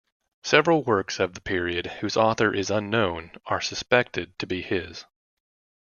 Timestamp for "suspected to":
3.61-4.47